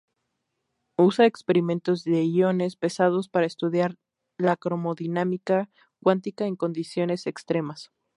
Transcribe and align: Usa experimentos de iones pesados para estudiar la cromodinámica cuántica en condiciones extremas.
Usa 0.97 1.27
experimentos 1.27 2.03
de 2.03 2.23
iones 2.25 2.75
pesados 2.75 3.29
para 3.29 3.45
estudiar 3.45 3.99
la 4.39 4.55
cromodinámica 4.57 5.69
cuántica 6.01 6.47
en 6.47 6.55
condiciones 6.55 7.27
extremas. 7.27 7.91